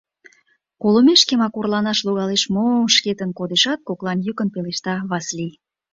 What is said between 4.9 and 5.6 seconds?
Васлий.